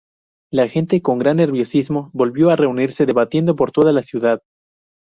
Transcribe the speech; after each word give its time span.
La 0.51 0.67
gente, 0.67 1.03
con 1.03 1.19
gran 1.19 1.37
nerviosismo, 1.37 2.09
volvió 2.11 2.49
a 2.49 2.55
reunirse 2.55 3.05
debatiendo 3.05 3.55
por 3.55 3.71
toda 3.71 3.91
la 3.93 4.01
ciudad. 4.01 4.41